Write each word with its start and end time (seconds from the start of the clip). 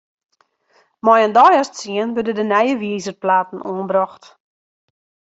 Mei 1.05 1.21
in 1.27 1.33
deis 1.37 1.57
as 1.61 1.69
tsien 1.71 2.13
wurde 2.15 2.33
de 2.37 2.45
nije 2.51 2.75
wizerplaten 2.81 3.65
oanbrocht. 3.69 4.23